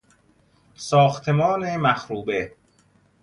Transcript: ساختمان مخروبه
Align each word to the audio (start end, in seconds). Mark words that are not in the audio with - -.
ساختمان 0.75 1.77
مخروبه 1.77 2.53